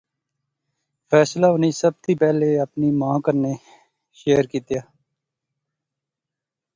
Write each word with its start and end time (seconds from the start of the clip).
فیصلہ 1.09 1.47
انی 1.53 1.71
سب 1.81 1.93
تھی 2.03 2.13
پہلے 2.21 2.47
اپنی 2.65 2.87
ماں 2.99 3.17
کنے 3.25 3.53
شیئر 4.19 4.43
کیتیا 4.51 4.81